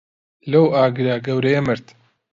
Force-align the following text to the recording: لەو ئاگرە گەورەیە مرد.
لەو 0.51 0.65
ئاگرە 0.75 1.15
گەورەیە 1.25 1.61
مرد. 1.67 1.87